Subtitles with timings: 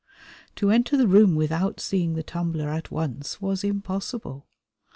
[0.55, 4.47] To enter the room without seeing the tumbler at once was impossible.